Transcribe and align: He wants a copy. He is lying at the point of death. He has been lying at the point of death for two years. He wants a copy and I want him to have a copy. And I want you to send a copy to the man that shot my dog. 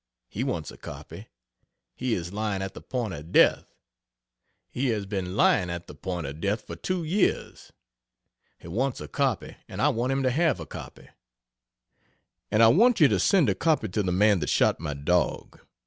He 0.29 0.43
wants 0.43 0.71
a 0.71 0.77
copy. 0.77 1.27
He 1.93 2.15
is 2.15 2.33
lying 2.33 2.63
at 2.63 2.73
the 2.73 2.81
point 2.81 3.13
of 3.13 3.31
death. 3.31 3.67
He 4.71 4.87
has 4.87 5.05
been 5.05 5.37
lying 5.37 5.69
at 5.69 5.85
the 5.85 5.93
point 5.93 6.25
of 6.25 6.41
death 6.41 6.65
for 6.65 6.75
two 6.75 7.03
years. 7.03 7.71
He 8.57 8.67
wants 8.67 8.99
a 8.99 9.07
copy 9.07 9.57
and 9.67 9.79
I 9.79 9.89
want 9.89 10.11
him 10.11 10.23
to 10.23 10.31
have 10.31 10.59
a 10.59 10.65
copy. 10.65 11.07
And 12.49 12.63
I 12.63 12.67
want 12.69 12.99
you 12.99 13.07
to 13.09 13.19
send 13.19 13.47
a 13.47 13.53
copy 13.53 13.89
to 13.89 14.01
the 14.01 14.11
man 14.11 14.39
that 14.39 14.49
shot 14.49 14.79
my 14.79 14.95
dog. 14.95 15.59